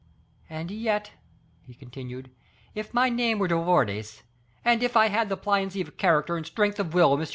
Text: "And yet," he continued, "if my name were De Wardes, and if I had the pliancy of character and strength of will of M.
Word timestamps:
"And 0.49 0.71
yet," 0.71 1.11
he 1.67 1.75
continued, 1.75 2.31
"if 2.73 2.91
my 2.91 3.07
name 3.07 3.37
were 3.37 3.47
De 3.47 3.55
Wardes, 3.55 4.23
and 4.65 4.81
if 4.81 4.97
I 4.97 5.09
had 5.09 5.29
the 5.29 5.37
pliancy 5.37 5.79
of 5.81 5.95
character 5.95 6.35
and 6.35 6.43
strength 6.47 6.79
of 6.79 6.95
will 6.95 7.13
of 7.13 7.21
M. 7.21 7.27